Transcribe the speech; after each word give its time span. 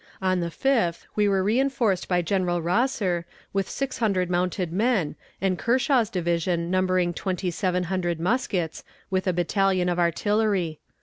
On 0.19 0.39
the 0.39 0.47
5th 0.49 1.05
we 1.15 1.29
were 1.29 1.43
reënforced 1.43 2.07
by 2.07 2.23
General 2.23 2.59
Rosser 2.59 3.23
with 3.53 3.69
six 3.69 3.99
hundred 3.99 4.31
mounted 4.31 4.73
men, 4.73 5.15
and 5.39 5.59
Kershaw's 5.59 6.09
division, 6.09 6.71
numbering 6.71 7.13
twenty 7.13 7.51
seven 7.51 7.83
hundred 7.83 8.19
muskets, 8.19 8.83
with 9.11 9.27
a 9.27 9.31
battalion 9.33 9.89
of 9.89 9.99
artillery. 9.99 10.79